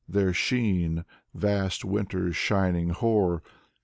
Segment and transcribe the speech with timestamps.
[0.09, 1.05] Their sheen—
[1.37, 3.43] ^vast winter's shining hoar.